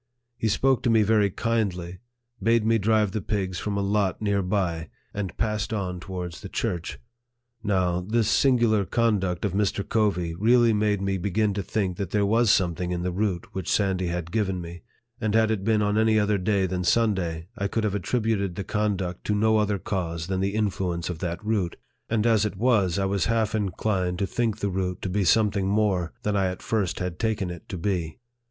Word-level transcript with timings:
He 0.35 0.47
spoke 0.47 0.81
to 0.81 0.89
me 0.89 1.03
very 1.03 1.29
kindly, 1.29 1.99
bade 2.41 2.65
me 2.65 2.79
drive 2.79 3.11
the 3.11 3.21
pigs 3.21 3.59
from 3.59 3.77
a 3.77 3.83
lot 3.83 4.19
near 4.19 4.41
by, 4.41 4.89
and 5.13 5.37
passed 5.37 5.71
on 5.71 5.99
towards 5.99 6.41
the 6.41 6.49
church. 6.49 6.97
Now, 7.61 8.01
this 8.01 8.27
singular 8.27 8.83
conduct 8.83 9.45
of 9.45 9.53
Mr. 9.53 9.87
Covey 9.87 10.33
really 10.33 10.73
made 10.73 11.03
me 11.03 11.19
begin 11.19 11.53
to 11.53 11.61
think 11.61 11.97
that 11.97 12.09
there 12.09 12.25
was 12.25 12.49
something 12.49 12.89
in 12.89 13.03
the 13.03 13.11
root 13.11 13.53
which 13.53 13.69
Sandy 13.71 14.07
had 14.07 14.31
given 14.31 14.59
me; 14.59 14.81
and 15.19 15.35
had 15.35 15.51
it 15.51 15.63
been 15.63 15.83
on 15.83 15.99
any 15.99 16.17
other 16.17 16.39
day 16.39 16.65
than 16.65 16.83
Sunday, 16.83 17.47
I 17.55 17.67
could 17.67 17.83
have 17.83 17.93
attributed 17.93 18.55
the 18.55 18.63
conduct 18.63 19.23
to 19.25 19.35
no 19.35 19.59
other 19.59 19.77
cause 19.77 20.25
than 20.25 20.39
the 20.39 20.47
LIFE 20.59 20.65
OF 20.65 20.73
FREDERICK 20.73 20.79
DOUGLASS. 20.79 21.05
71 21.05 21.05
influence 21.05 21.09
of 21.11 21.19
that 21.19 21.45
root; 21.45 21.75
and 22.09 22.25
as 22.25 22.43
it 22.43 22.57
was, 22.57 22.97
I 22.97 23.05
was 23.05 23.25
half 23.25 23.53
in 23.53 23.69
clined 23.69 24.17
to 24.17 24.25
think 24.25 24.57
the 24.57 24.69
root 24.71 24.99
to 25.03 25.09
be 25.09 25.23
something 25.23 25.67
more 25.67 26.13
than 26.23 26.33
1 26.33 26.43
at 26.43 26.63
first 26.63 26.97
had 26.97 27.19
taken 27.19 27.51
it 27.51 27.69
to 27.69 27.77
be. 27.77 28.17